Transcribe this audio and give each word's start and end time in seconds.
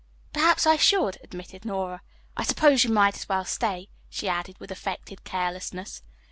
"Perhaps 0.33 0.65
I 0.65 0.77
should," 0.77 1.19
admitted 1.23 1.63
Nora. 1.63 2.01
"I 2.35 2.41
suppose 2.41 2.83
you 2.83 2.89
might 2.91 3.15
as 3.17 3.29
well 3.29 3.45
stay," 3.45 3.87
she 4.09 4.27
added 4.27 4.57
with 4.59 4.71
affected 4.71 5.23
carelessness. 5.23 6.01